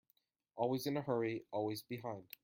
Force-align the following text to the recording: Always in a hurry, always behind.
Always 0.55 0.87
in 0.87 0.97
a 0.97 1.01
hurry, 1.03 1.45
always 1.51 1.83
behind. 1.83 2.23